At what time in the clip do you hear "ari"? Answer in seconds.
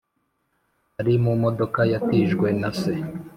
0.99-1.13